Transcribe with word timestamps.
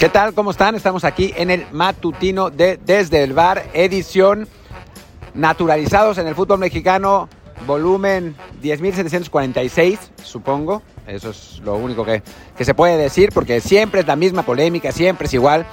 ¿Qué 0.00 0.08
tal? 0.08 0.32
¿Cómo 0.32 0.50
están? 0.52 0.74
Estamos 0.74 1.04
aquí 1.04 1.34
en 1.36 1.50
el 1.50 1.66
matutino 1.72 2.48
de 2.48 2.78
Desde 2.78 3.22
el 3.22 3.34
Bar, 3.34 3.64
edición 3.74 4.48
naturalizados 5.34 6.16
en 6.16 6.26
el 6.26 6.34
fútbol 6.34 6.58
mexicano, 6.58 7.28
volumen 7.66 8.34
10.746, 8.62 9.98
supongo. 10.24 10.80
Eso 11.06 11.28
es 11.28 11.60
lo 11.62 11.74
único 11.74 12.02
que, 12.06 12.22
que 12.56 12.64
se 12.64 12.72
puede 12.72 12.96
decir, 12.96 13.28
porque 13.34 13.60
siempre 13.60 14.00
es 14.00 14.06
la 14.06 14.16
misma 14.16 14.42
polémica, 14.42 14.90
siempre 14.90 15.26
es 15.26 15.34
igual. 15.34 15.66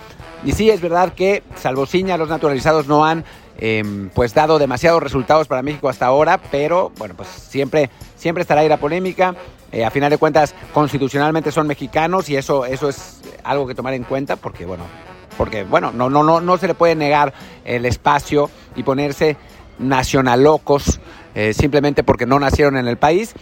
Y 0.43 0.51
sí, 0.51 0.69
es 0.69 0.81
verdad 0.81 1.13
que, 1.13 1.41
salvo 1.55 1.85
Ciña, 1.85 2.17
los 2.17 2.27
naturalizados 2.27 2.85
no 2.85 3.05
han 3.05 3.23
eh, 3.59 4.09
pues 4.13 4.33
dado 4.33 4.59
demasiados 4.59 5.01
resultados 5.01 5.47
para 5.47 5.63
México 5.63 5.87
hasta 5.87 6.05
ahora, 6.05 6.37
pero 6.51 6.91
bueno, 6.97 7.15
pues 7.15 7.29
siempre, 7.29 7.89
siempre 8.17 8.41
estará 8.41 8.59
ahí 8.59 8.67
la 8.67 8.77
polémica. 8.77 9.35
Eh, 9.71 9.83
a 9.83 9.91
final 9.91 10.09
de 10.09 10.17
cuentas, 10.17 10.53
constitucionalmente 10.73 11.51
son 11.51 11.67
mexicanos 11.67 12.29
y 12.29 12.37
eso, 12.37 12.65
eso 12.65 12.87
es 12.87 13.16
algo 13.49 13.67
que 13.67 13.75
tomar 13.75 13.93
en 13.93 14.03
cuenta 14.03 14.35
porque, 14.35 14.65
bueno, 14.65 14.83
porque, 15.37 15.63
bueno, 15.63 15.91
no, 15.91 16.09
no, 16.09 16.23
no, 16.23 16.41
no 16.41 16.57
se 16.57 16.67
le 16.67 16.73
puede 16.73 16.95
negar 16.95 17.33
el 17.63 17.85
espacio 17.85 18.49
y 18.75 18.83
ponerse 18.83 19.37
nacionalocos 19.79 20.99
eh, 21.35 21.53
simplemente 21.53 22.03
porque 22.03 22.25
no 22.25 22.39
nacieron 22.39 22.77
en 22.77 22.87
el 22.87 22.97
país. 22.97 23.33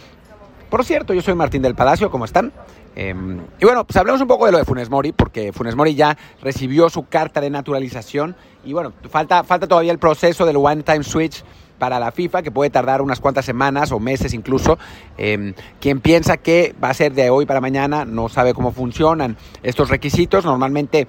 Por 0.70 0.84
cierto, 0.84 1.14
yo 1.14 1.22
soy 1.22 1.34
Martín 1.34 1.62
del 1.62 1.74
Palacio, 1.74 2.10
¿cómo 2.10 2.24
están? 2.24 2.52
Eh, 2.96 3.14
y 3.60 3.64
bueno, 3.64 3.84
pues 3.86 3.96
hablemos 3.96 4.20
un 4.20 4.26
poco 4.26 4.46
de 4.46 4.52
lo 4.52 4.58
de 4.58 4.64
Funes 4.64 4.90
Mori, 4.90 5.12
porque 5.12 5.52
Funes 5.52 5.76
Mori 5.76 5.94
ya 5.94 6.16
recibió 6.42 6.88
su 6.88 7.06
carta 7.06 7.40
de 7.40 7.50
naturalización 7.50 8.34
y 8.64 8.72
bueno, 8.72 8.92
falta, 9.08 9.44
falta 9.44 9.68
todavía 9.68 9.92
el 9.92 9.98
proceso 9.98 10.44
del 10.44 10.56
One 10.56 10.82
Time 10.82 11.04
Switch 11.04 11.44
para 11.78 12.00
la 12.00 12.10
FIFA, 12.10 12.42
que 12.42 12.50
puede 12.50 12.70
tardar 12.70 13.02
unas 13.02 13.20
cuantas 13.20 13.44
semanas 13.44 13.92
o 13.92 14.00
meses 14.00 14.34
incluso. 14.34 14.78
Eh, 15.18 15.54
quien 15.80 16.00
piensa 16.00 16.36
que 16.38 16.74
va 16.82 16.90
a 16.90 16.94
ser 16.94 17.12
de 17.12 17.30
hoy 17.30 17.46
para 17.46 17.60
mañana 17.60 18.04
no 18.04 18.28
sabe 18.28 18.54
cómo 18.54 18.72
funcionan 18.72 19.36
estos 19.62 19.88
requisitos. 19.88 20.44
Normalmente 20.44 21.06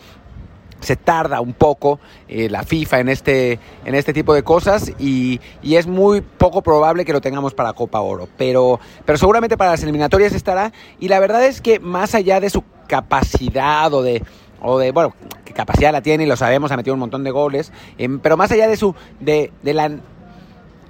se 0.79 0.95
tarda 0.95 1.41
un 1.41 1.53
poco 1.53 1.99
eh, 2.27 2.49
la 2.49 2.63
FIFA 2.63 2.99
en 2.99 3.09
este, 3.09 3.59
en 3.85 3.95
este 3.95 4.13
tipo 4.13 4.33
de 4.33 4.43
cosas 4.43 4.91
y, 4.99 5.39
y, 5.61 5.75
es 5.75 5.87
muy 5.87 6.21
poco 6.21 6.61
probable 6.61 7.05
que 7.05 7.13
lo 7.13 7.21
tengamos 7.21 7.53
para 7.53 7.73
Copa 7.73 7.99
Oro, 8.01 8.27
pero, 8.37 8.79
pero 9.05 9.17
seguramente 9.17 9.57
para 9.57 9.71
las 9.71 9.83
eliminatorias 9.83 10.33
estará 10.33 10.71
y 10.99 11.07
la 11.07 11.19
verdad 11.19 11.45
es 11.45 11.61
que 11.61 11.79
más 11.79 12.15
allá 12.15 12.39
de 12.39 12.49
su 12.49 12.63
capacidad 12.87 13.93
o 13.93 14.01
de, 14.01 14.23
o 14.61 14.77
de 14.79 14.91
bueno, 14.91 15.13
que 15.45 15.53
capacidad 15.53 15.91
la 15.91 16.01
tiene 16.01 16.23
y 16.23 16.27
lo 16.27 16.35
sabemos, 16.35 16.71
ha 16.71 16.77
metido 16.77 16.93
un 16.93 16.99
montón 16.99 17.23
de 17.23 17.31
goles, 17.31 17.71
eh, 17.97 18.07
pero 18.21 18.37
más 18.37 18.51
allá 18.51 18.67
de 18.67 18.77
su, 18.77 18.95
de, 19.19 19.51
de 19.63 19.73
la, 19.73 19.91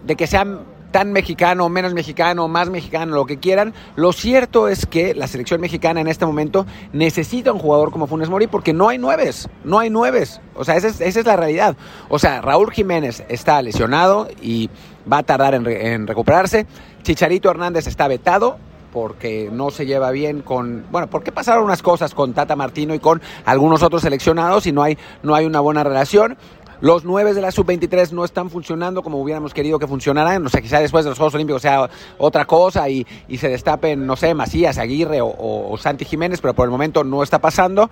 de 0.04 0.16
que 0.16 0.28
sean 0.28 0.77
tan 0.92 1.12
mexicano, 1.12 1.70
menos 1.70 1.94
mexicano, 1.94 2.48
más 2.48 2.70
mexicano, 2.70 3.16
lo 3.16 3.26
que 3.26 3.38
quieran. 3.38 3.74
Lo 3.96 4.14
cierto 4.14 4.68
es 4.68 4.86
que 4.86 5.14
la 5.14 5.28
selección 5.28 5.62
mexicana 5.62 6.02
en 6.02 6.08
este 6.08 6.26
momento 6.26 6.66
necesita 6.94 7.52
un 7.52 7.60
jugador 7.60 7.92
como 7.92 8.08
Funes 8.08 8.30
Mori 8.30 8.48
porque 8.48 8.74
no 8.74 8.90
hay 8.90 8.98
nueves, 8.98 9.50
no 9.64 9.80
hay 9.80 9.90
nueves. 9.90 10.42
O 10.56 10.64
sea, 10.64 10.76
esa 10.76 10.88
es, 10.88 11.02
esa 11.02 11.20
es 11.20 11.26
la 11.26 11.36
realidad. 11.36 11.76
O 12.10 12.20
sea, 12.20 12.42
Raúl 12.42 12.72
Jiménez 12.72 13.24
está 13.30 13.62
lesionado 13.62 14.28
y 14.42 14.70
va 15.12 15.20
a 15.20 15.24
tardar 15.24 15.54
en, 15.54 15.66
re, 15.66 15.94
en 15.94 16.08
recuperarse. 16.08 16.66
Chicharito 17.04 17.50
Hernández 17.50 17.88
está 17.88 18.08
vetado, 18.08 18.58
porque 18.92 19.50
no 19.52 19.70
se 19.70 19.86
lleva 19.86 20.12
bien 20.12 20.42
con, 20.42 20.86
bueno, 20.92 21.08
porque 21.08 21.32
pasaron 21.32 21.64
unas 21.64 21.82
cosas 21.82 22.14
con 22.14 22.34
Tata 22.34 22.56
Martino 22.56 22.96
y 22.96 23.00
con 23.00 23.22
algunos 23.46 23.84
otros 23.84 24.02
seleccionados 24.02 24.66
y 24.66 24.72
no 24.72 24.82
hay, 24.84 24.98
no 25.24 25.36
hay 25.36 25.46
una 25.46 25.60
buena 25.60 25.84
relación. 25.84 26.38
Los 26.80 27.06
nueve 27.06 27.34
de 27.34 27.42
la 27.42 27.52
sub-23 27.52 28.12
no 28.12 28.24
están 28.24 28.50
funcionando 28.50 29.02
como 29.02 29.20
hubiéramos 29.20 29.54
querido 29.54 29.80
que 29.80 29.88
funcionaran. 29.88 30.46
O 30.46 30.50
sea, 30.50 30.62
quizá 30.62 30.80
después 30.80 31.06
de 31.06 31.10
los 31.10 31.18
Juegos 31.18 31.34
Olímpicos 31.36 31.62
sea 31.62 31.90
otra 32.18 32.46
cosa 32.46 32.88
y, 32.90 33.06
y 33.28 33.38
se 33.38 33.50
destapen, 33.50 34.06
no 34.06 34.16
sé, 34.16 34.34
Macías, 34.34 34.78
Aguirre 34.78 35.22
o, 35.22 35.28
o, 35.28 35.72
o, 35.72 35.78
Santi 35.78 36.06
Jiménez, 36.06 36.40
pero 36.42 36.54
por 36.54 36.66
el 36.66 36.72
momento 36.72 37.04
no 37.04 37.24
está 37.24 37.40
pasando. 37.40 37.90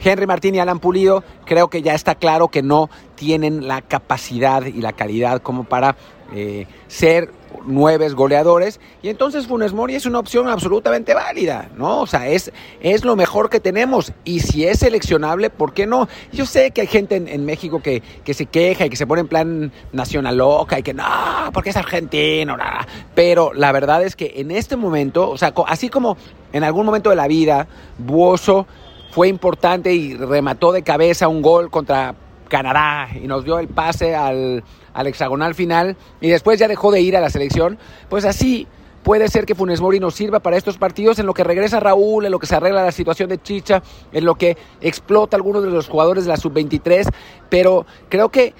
Henry 0.00 0.26
Martín 0.26 0.54
y 0.54 0.60
Alan 0.60 0.78
Pulido, 0.78 1.24
creo 1.44 1.68
que 1.68 1.82
ya 1.82 1.94
está 1.94 2.14
claro 2.14 2.48
que 2.48 2.62
no 2.62 2.88
tienen 3.18 3.66
la 3.66 3.82
capacidad 3.82 4.64
y 4.64 4.80
la 4.80 4.92
calidad 4.92 5.42
como 5.42 5.64
para 5.64 5.96
eh, 6.32 6.66
ser 6.86 7.32
nueves 7.66 8.14
goleadores 8.14 8.80
y 9.02 9.08
entonces 9.08 9.46
Funes 9.46 9.72
Mori 9.72 9.94
es 9.94 10.06
una 10.06 10.20
opción 10.20 10.46
absolutamente 10.46 11.14
válida, 11.14 11.70
¿no? 11.76 12.02
O 12.02 12.06
sea, 12.06 12.28
es, 12.28 12.52
es 12.80 13.04
lo 13.04 13.16
mejor 13.16 13.50
que 13.50 13.58
tenemos 13.58 14.12
y 14.24 14.40
si 14.40 14.64
es 14.64 14.78
seleccionable, 14.78 15.50
¿por 15.50 15.72
qué 15.72 15.86
no? 15.86 16.08
Yo 16.32 16.46
sé 16.46 16.70
que 16.70 16.82
hay 16.82 16.86
gente 16.86 17.16
en, 17.16 17.26
en 17.26 17.44
México 17.44 17.82
que, 17.82 18.02
que, 18.24 18.34
se 18.34 18.46
queja 18.46 18.86
y 18.86 18.90
que 18.90 18.96
se 18.96 19.06
pone 19.06 19.22
en 19.22 19.28
plan 19.28 19.72
nacional 19.92 20.36
loca 20.36 20.78
y 20.78 20.82
que 20.82 20.94
no, 20.94 21.04
porque 21.52 21.70
es 21.70 21.76
argentino, 21.76 22.56
nada. 22.56 22.86
pero 23.14 23.52
la 23.52 23.72
verdad 23.72 24.04
es 24.04 24.14
que 24.14 24.34
en 24.36 24.52
este 24.52 24.76
momento, 24.76 25.30
o 25.30 25.38
sea, 25.38 25.52
así 25.66 25.88
como 25.88 26.16
en 26.52 26.62
algún 26.62 26.86
momento 26.86 27.10
de 27.10 27.16
la 27.16 27.26
vida, 27.26 27.66
Buoso 27.98 28.66
fue 29.10 29.28
importante 29.28 29.92
y 29.92 30.14
remató 30.14 30.70
de 30.72 30.82
cabeza 30.82 31.26
un 31.26 31.42
gol 31.42 31.70
contra 31.70 32.14
Canadá 32.48 33.08
y 33.14 33.26
nos 33.26 33.44
dio 33.44 33.58
el 33.58 33.68
pase 33.68 34.14
al, 34.14 34.64
al, 34.92 35.06
hexagonal 35.06 35.54
final 35.54 35.96
y 36.20 36.28
después 36.28 36.58
ya 36.58 36.68
dejó 36.68 36.90
de 36.90 37.00
ir 37.00 37.16
a 37.16 37.20
la 37.20 37.30
selección, 37.30 37.78
pues 38.08 38.24
así 38.24 38.66
puede 39.02 39.28
ser 39.28 39.46
que 39.46 39.54
Funes 39.54 39.80
Mori 39.80 40.00
nos 40.00 40.14
sirva 40.14 40.40
para 40.40 40.56
estos 40.56 40.76
partidos 40.76 41.18
en 41.18 41.26
lo 41.26 41.34
que 41.34 41.44
regresa 41.44 41.80
Raúl, 41.80 42.24
en 42.24 42.32
lo 42.32 42.38
que 42.38 42.46
se 42.46 42.56
arregla 42.56 42.84
la 42.84 42.92
situación 42.92 43.28
de 43.28 43.40
Chicha, 43.40 43.82
en 44.12 44.24
lo 44.24 44.34
que 44.34 44.56
explota 44.80 45.36
algunos 45.36 45.62
de 45.62 45.70
los 45.70 45.88
jugadores 45.88 46.24
de 46.24 46.30
la 46.30 46.36
sub-23, 46.36 47.08
pero 47.48 47.86
creo 48.08 48.28
que 48.30 48.54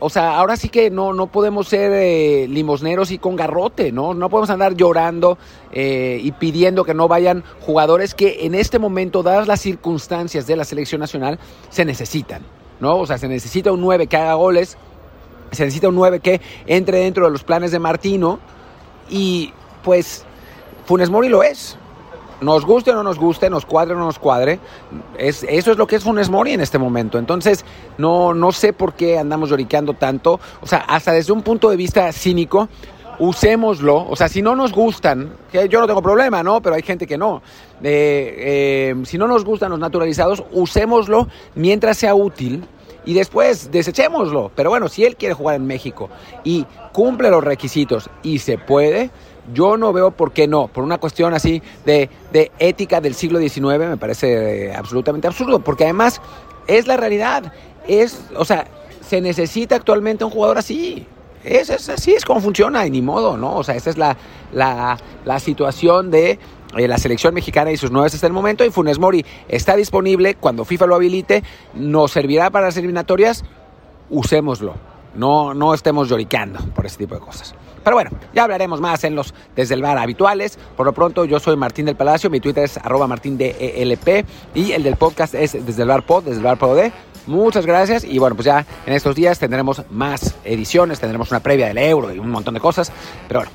o 0.00 0.10
sea, 0.10 0.38
ahora 0.38 0.56
sí 0.56 0.68
que 0.68 0.90
no, 0.90 1.12
no 1.12 1.26
podemos 1.26 1.66
ser 1.68 1.90
eh, 1.92 2.46
limosneros 2.48 3.10
y 3.10 3.18
con 3.18 3.34
garrote, 3.34 3.90
¿no? 3.90 4.14
No 4.14 4.28
podemos 4.28 4.50
andar 4.50 4.76
llorando 4.76 5.38
eh, 5.72 6.20
y 6.22 6.30
pidiendo 6.32 6.84
que 6.84 6.94
no 6.94 7.08
vayan 7.08 7.42
jugadores 7.60 8.14
que 8.14 8.46
en 8.46 8.54
este 8.54 8.78
momento, 8.78 9.24
dadas 9.24 9.48
las 9.48 9.60
circunstancias 9.60 10.46
de 10.46 10.54
la 10.54 10.64
selección 10.64 11.00
nacional, 11.00 11.40
se 11.70 11.84
necesitan, 11.84 12.42
¿no? 12.80 12.96
O 12.96 13.06
sea, 13.06 13.18
se 13.18 13.28
necesita 13.28 13.72
un 13.72 13.80
9 13.80 14.06
que 14.06 14.16
haga 14.16 14.34
goles, 14.34 14.76
se 15.52 15.64
necesita 15.64 15.88
un 15.88 15.94
9 15.94 16.20
que 16.20 16.40
entre 16.66 16.98
dentro 16.98 17.24
de 17.26 17.30
los 17.30 17.44
planes 17.44 17.72
de 17.72 17.78
Martino 17.78 18.38
y 19.08 19.52
pues 19.82 20.24
Funes 20.86 21.10
Mori 21.10 21.28
lo 21.28 21.42
es. 21.42 21.76
Nos 22.40 22.64
guste 22.64 22.92
o 22.92 22.94
no 22.94 23.02
nos 23.02 23.18
guste, 23.18 23.50
nos 23.50 23.66
cuadre 23.66 23.94
o 23.94 23.98
no 23.98 24.04
nos 24.04 24.20
cuadre, 24.20 24.60
es, 25.18 25.44
eso 25.48 25.72
es 25.72 25.76
lo 25.76 25.88
que 25.88 25.96
es 25.96 26.04
Funes 26.04 26.30
Mori 26.30 26.52
en 26.52 26.60
este 26.60 26.78
momento. 26.78 27.18
Entonces, 27.18 27.64
no, 27.96 28.32
no 28.32 28.52
sé 28.52 28.72
por 28.72 28.92
qué 28.92 29.18
andamos 29.18 29.50
lloriqueando 29.50 29.94
tanto. 29.94 30.38
O 30.60 30.66
sea, 30.66 30.78
hasta 30.78 31.10
desde 31.10 31.32
un 31.32 31.42
punto 31.42 31.68
de 31.68 31.76
vista 31.76 32.12
cínico, 32.12 32.68
usémoslo. 33.18 34.08
O 34.08 34.16
sea, 34.16 34.28
si 34.28 34.42
no 34.42 34.54
nos 34.54 34.72
gustan, 34.72 35.32
que 35.50 35.68
yo 35.68 35.80
no 35.80 35.86
tengo 35.86 36.02
problema, 36.02 36.42
¿no? 36.42 36.60
Pero 36.60 36.76
hay 36.76 36.82
gente 36.82 37.06
que 37.06 37.18
no. 37.18 37.42
Eh, 37.82 38.34
eh, 38.38 38.94
si 39.04 39.18
no 39.18 39.26
nos 39.26 39.44
gustan 39.44 39.70
los 39.70 39.78
naturalizados, 39.78 40.44
usémoslo 40.52 41.28
mientras 41.54 41.96
sea 41.96 42.14
útil 42.14 42.64
y 43.04 43.14
después 43.14 43.70
desechémoslo. 43.70 44.50
Pero 44.54 44.70
bueno, 44.70 44.88
si 44.88 45.04
él 45.04 45.16
quiere 45.16 45.34
jugar 45.34 45.56
en 45.56 45.66
México 45.66 46.10
y 46.44 46.66
cumple 46.92 47.30
los 47.30 47.42
requisitos 47.42 48.10
y 48.22 48.38
se 48.38 48.58
puede, 48.58 49.10
yo 49.52 49.76
no 49.76 49.92
veo 49.92 50.10
por 50.10 50.32
qué 50.32 50.46
no. 50.46 50.68
Por 50.68 50.84
una 50.84 50.98
cuestión 50.98 51.34
así 51.34 51.62
de, 51.84 52.10
de 52.32 52.52
ética 52.58 53.00
del 53.00 53.14
siglo 53.14 53.38
XIX 53.38 53.78
me 53.78 53.96
parece 53.96 54.66
eh, 54.66 54.74
absolutamente 54.74 55.26
absurdo, 55.26 55.60
porque 55.60 55.84
además 55.84 56.20
es 56.66 56.86
la 56.86 56.96
realidad. 56.96 57.52
Es, 57.86 58.20
o 58.36 58.44
sea, 58.44 58.66
se 59.00 59.20
necesita 59.20 59.76
actualmente 59.76 60.24
un 60.24 60.30
jugador 60.30 60.58
así. 60.58 61.06
Es, 61.44 61.70
es, 61.70 61.88
así 61.88 62.12
es 62.12 62.24
como 62.24 62.40
funciona 62.40 62.86
y 62.86 62.90
ni 62.90 63.02
modo, 63.02 63.36
¿no? 63.36 63.56
O 63.56 63.64
sea, 63.64 63.74
esa 63.74 63.90
es 63.90 63.98
la, 63.98 64.16
la, 64.52 65.40
situación 65.40 66.10
de 66.10 66.38
eh, 66.76 66.88
la 66.88 66.98
selección 66.98 67.34
mexicana 67.34 67.70
y 67.70 67.76
sus 67.76 67.90
nueve 67.90 68.10
hasta 68.12 68.26
el 68.26 68.32
momento. 68.32 68.64
Y 68.64 68.70
Funes 68.70 68.98
Mori 68.98 69.24
está 69.48 69.76
disponible 69.76 70.34
cuando 70.34 70.64
FIFA 70.64 70.86
lo 70.86 70.94
habilite. 70.96 71.42
¿Nos 71.74 72.12
servirá 72.12 72.50
para 72.50 72.66
las 72.66 72.76
eliminatorias? 72.76 73.44
Usémoslo. 74.10 74.74
No, 75.14 75.54
no 75.54 75.74
estemos 75.74 76.08
lloricando 76.08 76.60
por 76.74 76.86
ese 76.86 76.98
tipo 76.98 77.14
de 77.14 77.20
cosas. 77.20 77.54
Pero 77.82 77.96
bueno, 77.96 78.10
ya 78.34 78.44
hablaremos 78.44 78.80
más 78.80 79.02
en 79.04 79.14
los 79.14 79.34
desde 79.56 79.74
el 79.74 79.82
bar 79.82 79.98
habituales. 79.98 80.58
Por 80.76 80.84
lo 80.84 80.92
pronto, 80.92 81.24
yo 81.24 81.40
soy 81.40 81.56
Martín 81.56 81.86
del 81.86 81.96
Palacio, 81.96 82.28
mi 82.28 82.40
Twitter 82.40 82.64
es 82.64 82.76
arroba 82.76 83.06
martín 83.06 83.38
de 83.38 83.56
ELP 83.76 84.26
y 84.54 84.72
el 84.72 84.82
del 84.82 84.96
podcast 84.96 85.34
es 85.34 85.52
desde 85.64 85.82
el 85.82 85.88
bar 85.88 86.04
pod, 86.04 86.24
desde 86.24 86.38
el 86.38 86.44
bar 86.44 86.58
pod. 86.58 86.78
Muchas 87.28 87.66
gracias 87.66 88.04
y 88.04 88.18
bueno, 88.18 88.34
pues 88.34 88.46
ya 88.46 88.64
en 88.86 88.94
estos 88.94 89.14
días 89.14 89.38
tendremos 89.38 89.82
más 89.90 90.34
ediciones, 90.44 90.98
tendremos 90.98 91.30
una 91.30 91.40
previa 91.40 91.68
del 91.68 91.76
euro 91.76 92.12
y 92.12 92.18
un 92.18 92.30
montón 92.30 92.54
de 92.54 92.60
cosas. 92.60 92.90
Pero 93.28 93.40
bueno, 93.40 93.52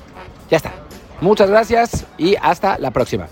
ya 0.48 0.56
está. 0.56 0.72
Muchas 1.20 1.50
gracias 1.50 2.06
y 2.16 2.36
hasta 2.40 2.78
la 2.78 2.92
próxima. 2.92 3.28